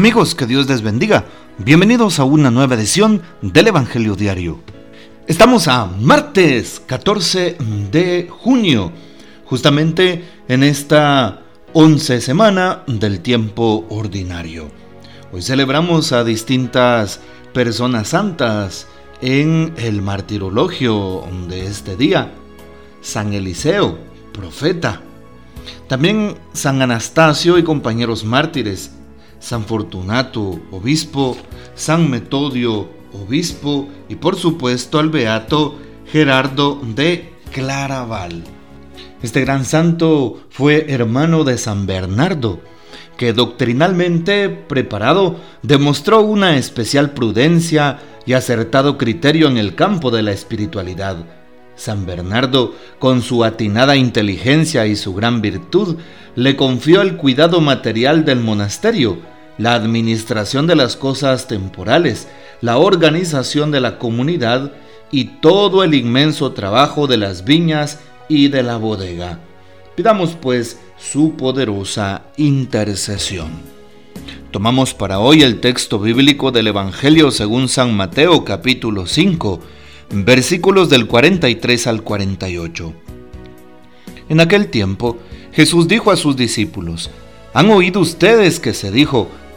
[0.00, 1.26] Amigos, que Dios les bendiga.
[1.58, 4.60] Bienvenidos a una nueva edición del Evangelio Diario.
[5.26, 7.58] Estamos a martes 14
[7.92, 8.92] de junio,
[9.44, 11.42] justamente en esta
[11.74, 14.70] once semana del tiempo ordinario.
[15.32, 17.20] Hoy celebramos a distintas
[17.52, 18.86] personas santas
[19.20, 22.32] en el martirologio de este día.
[23.02, 23.98] San Eliseo,
[24.32, 25.02] profeta.
[25.88, 28.92] También San Anastasio y compañeros mártires.
[29.40, 31.36] San Fortunato, obispo.
[31.74, 33.88] San Metodio, obispo.
[34.08, 35.76] Y por supuesto al beato
[36.06, 38.44] Gerardo de Claraval.
[39.22, 42.60] Este gran santo fue hermano de San Bernardo,
[43.16, 50.32] que doctrinalmente preparado demostró una especial prudencia y acertado criterio en el campo de la
[50.32, 51.26] espiritualidad.
[51.76, 55.96] San Bernardo, con su atinada inteligencia y su gran virtud,
[56.34, 59.18] le confió el cuidado material del monasterio,
[59.60, 62.28] la administración de las cosas temporales,
[62.62, 64.72] la organización de la comunidad
[65.12, 69.38] y todo el inmenso trabajo de las viñas y de la bodega.
[69.96, 73.50] Pidamos pues su poderosa intercesión.
[74.50, 79.60] Tomamos para hoy el texto bíblico del Evangelio según San Mateo capítulo 5,
[80.12, 82.94] versículos del 43 al 48.
[84.30, 85.18] En aquel tiempo
[85.52, 87.10] Jesús dijo a sus discípulos,
[87.52, 89.28] ¿han oído ustedes que se dijo,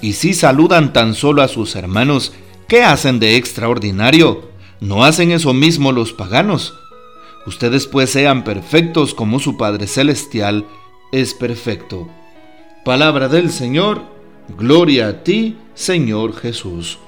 [0.00, 2.32] Y si saludan tan solo a sus hermanos,
[2.68, 4.48] ¿qué hacen de extraordinario?
[4.80, 6.74] ¿No hacen eso mismo los paganos?
[7.46, 10.66] Ustedes pues sean perfectos como su Padre Celestial
[11.10, 12.08] es perfecto.
[12.84, 14.02] Palabra del Señor,
[14.56, 16.98] gloria a ti, Señor Jesús.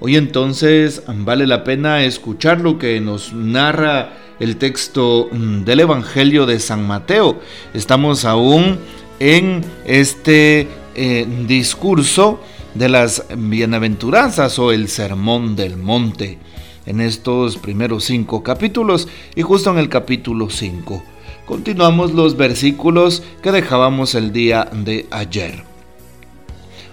[0.00, 6.46] Hoy entonces vale la pena escuchar lo que nos narra el texto mm, del Evangelio
[6.46, 7.40] de San Mateo.
[7.74, 8.78] Estamos aún
[9.18, 10.68] en este
[11.00, 12.40] eh, discurso
[12.74, 16.40] de las bienaventuranzas o el sermón del monte
[16.86, 21.00] en estos primeros cinco capítulos y justo en el capítulo 5.
[21.46, 25.62] Continuamos los versículos que dejábamos el día de ayer.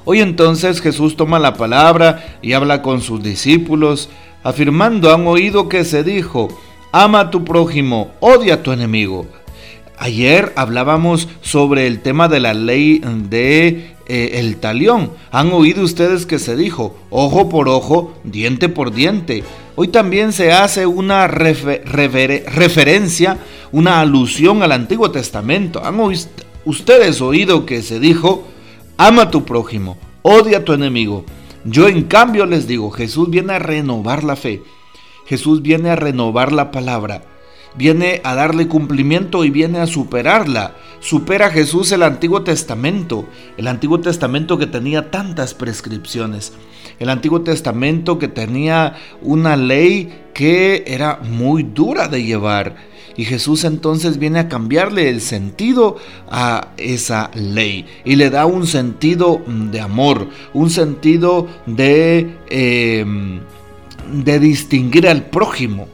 [0.04, 4.10] Hoy entonces Jesús toma la palabra y habla con sus discípulos,
[4.44, 6.50] afirmando, han oído que se dijo,
[6.92, 9.26] ama a tu prójimo, odia a tu enemigo.
[9.98, 15.12] Ayer hablábamos sobre el tema de la ley de eh, el talión.
[15.32, 19.44] Han oído ustedes que se dijo ojo por ojo, diente por diente.
[19.76, 23.38] Hoy también se hace una referencia,
[23.72, 25.84] una alusión al Antiguo Testamento.
[25.84, 26.00] ¿Han
[26.66, 28.46] ustedes oído que se dijo
[28.98, 31.26] ama a tu prójimo, odia a tu enemigo?
[31.64, 34.62] Yo en cambio les digo, Jesús viene a renovar la fe.
[35.26, 37.24] Jesús viene a renovar la palabra
[37.78, 40.76] viene a darle cumplimiento y viene a superarla.
[41.00, 43.28] Supera Jesús el Antiguo Testamento,
[43.58, 46.54] el Antiguo Testamento que tenía tantas prescripciones,
[47.00, 52.76] el Antiguo Testamento que tenía una ley que era muy dura de llevar.
[53.18, 55.98] Y Jesús entonces viene a cambiarle el sentido
[56.30, 63.40] a esa ley y le da un sentido de amor, un sentido de, em,
[64.12, 65.88] de distinguir al prójimo.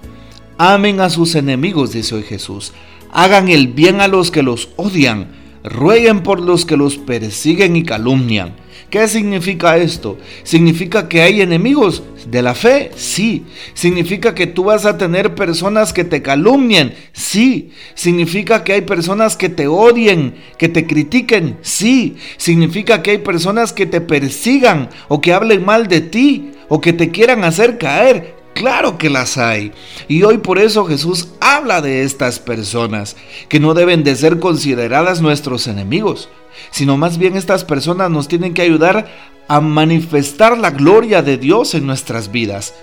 [0.63, 2.71] Amen a sus enemigos, dice hoy Jesús.
[3.11, 5.31] Hagan el bien a los que los odian.
[5.63, 8.53] Rueguen por los que los persiguen y calumnian.
[8.91, 10.19] ¿Qué significa esto?
[10.43, 12.91] ¿Significa que hay enemigos de la fe?
[12.95, 13.43] Sí.
[13.73, 16.93] ¿Significa que tú vas a tener personas que te calumnien?
[17.11, 17.71] Sí.
[17.95, 21.57] ¿Significa que hay personas que te odien, que te critiquen?
[21.63, 22.17] Sí.
[22.37, 26.93] ¿Significa que hay personas que te persigan o que hablen mal de ti o que
[26.93, 28.40] te quieran hacer caer?
[28.53, 29.71] Claro que las hay.
[30.07, 33.15] Y hoy por eso Jesús habla de estas personas,
[33.49, 36.29] que no deben de ser consideradas nuestros enemigos,
[36.69, 39.07] sino más bien estas personas nos tienen que ayudar
[39.47, 42.73] a manifestar la gloria de Dios en nuestras vidas.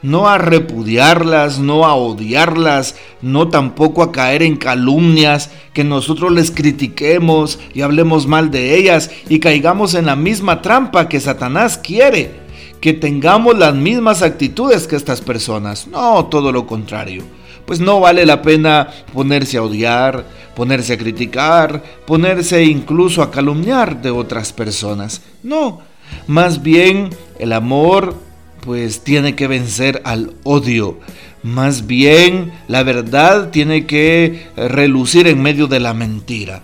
[0.00, 6.52] No a repudiarlas, no a odiarlas, no tampoco a caer en calumnias, que nosotros les
[6.52, 12.47] critiquemos y hablemos mal de ellas y caigamos en la misma trampa que Satanás quiere
[12.80, 15.86] que tengamos las mismas actitudes que estas personas.
[15.86, 17.24] No, todo lo contrario.
[17.66, 20.24] pues no vale la pena ponerse a odiar,
[20.56, 25.20] ponerse a criticar, ponerse incluso a calumniar de otras personas.
[25.42, 25.82] No,
[26.26, 28.14] más bien el amor
[28.62, 30.98] pues tiene que vencer al odio.
[31.42, 36.62] Más bien la verdad tiene que relucir en medio de la mentira.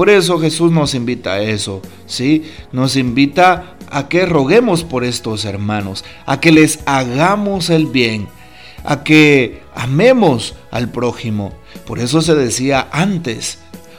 [0.00, 2.44] Por eso Jesús nos invita a eso, ¿sí?
[2.72, 8.26] Nos invita a que roguemos por estos hermanos, a que les hagamos el bien,
[8.82, 11.52] a que amemos al prójimo.
[11.86, 13.58] Por eso se decía antes,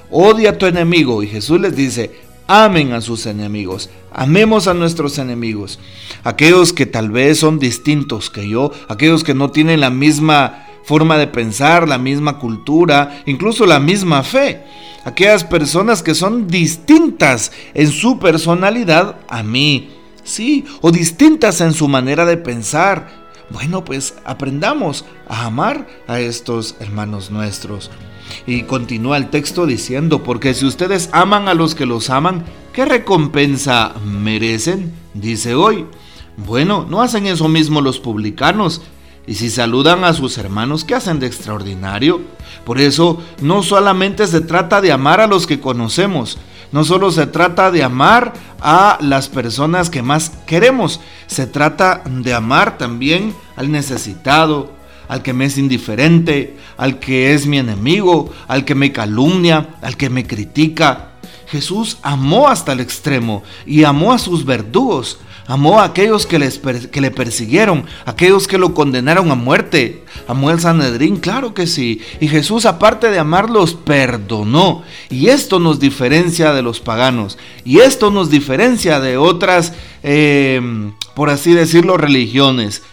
[0.10, 2.10] odia a tu enemigo y Jesús les dice,
[2.48, 5.78] amen a sus enemigos, amemos a nuestros enemigos,
[6.24, 11.18] aquellos que tal vez son distintos que yo, aquellos que no tienen la misma forma
[11.18, 14.64] de pensar, la misma cultura, incluso la misma fe,
[15.06, 19.90] aquellas personas que son distintas en su personalidad a mí,
[20.24, 23.22] sí, o distintas en su manera de pensar.
[23.50, 27.92] Bueno, pues aprendamos a amar a estos hermanos nuestros.
[28.48, 32.86] Y continúa el texto diciendo, porque si ustedes aman a los que los aman, ¿qué
[32.86, 34.94] recompensa merecen?
[35.14, 35.86] Dice hoy.
[36.38, 38.82] Bueno, ¿no hacen eso mismo los publicanos?
[39.28, 42.22] Y si saludan a sus hermanos, ¿qué hacen de extraordinario?
[42.66, 46.38] Por eso, no solamente se trata de amar a los que conocemos,
[46.72, 52.34] no solo se trata de amar a las personas que más queremos, se trata de
[52.34, 54.72] amar también al necesitado,
[55.08, 59.98] al que me es indiferente, al que es mi enemigo, al que me calumnia, al
[59.98, 61.10] que me critica.
[61.48, 66.38] Jesús amó hasta el extremo y amó a sus verdugos, amó a aquellos que,
[66.92, 70.04] que, le persiguieron, aquellos que lo condenaron a muerte.
[70.28, 72.02] Amó al Sanedrín, claro que sí.
[72.20, 74.84] Y Jesús, aparte de amarlos, perdonó.
[75.10, 77.38] Y esto nos diferencia de los paganos.
[77.64, 79.74] Y esto nos diferencia de otras,
[80.04, 80.62] eh,
[81.16, 82.84] por así decirlo, religiones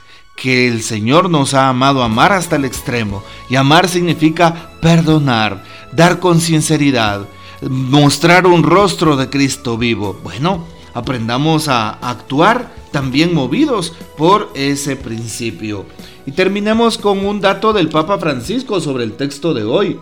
[0.41, 3.23] que el Señor nos ha amado amar hasta el extremo.
[3.51, 7.27] Y amar significa perdonar, dar con sinceridad,
[7.61, 10.19] mostrar un rostro de Cristo vivo.
[10.23, 10.65] Bueno,
[10.99, 15.87] aprendamos a actuar también movidos por ese principio.
[16.27, 20.01] Y terminemos con un dato del Papa Francisco sobre el texto de hoy.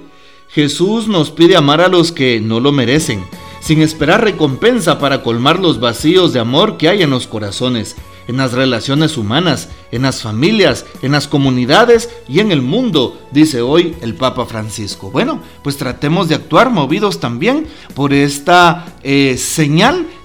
[0.49, 3.25] Jesús nos pide amar a los que no lo merecen,
[3.61, 7.97] sin esperar recompensa para colmar los vacíos de amor que hay en los corazones
[8.29, 13.61] en las relaciones humanas, en las familias, en las comunidades y en el mundo, dice
[13.61, 15.11] hoy el Papa Francisco.
[15.11, 20.07] Bueno, pues tratemos de actuar movidos también por esta eh, señal